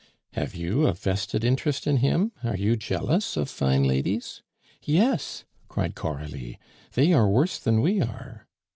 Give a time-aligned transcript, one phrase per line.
[0.33, 2.31] "Have you a vested interest in him?
[2.43, 4.41] Are you jealous of fine ladies?"
[4.81, 6.57] "Yes," cried Coralie.
[6.93, 8.47] "They are worse than we are."